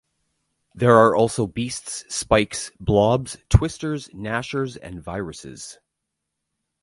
There 0.73 0.95
are 0.97 1.15
also 1.15 1.45
beasts: 1.45 2.05
spikes, 2.09 2.71
blobs, 2.79 3.37
twisters, 3.49 4.09
gnashers, 4.15 4.75
and 4.75 4.99
viruses. 4.99 5.77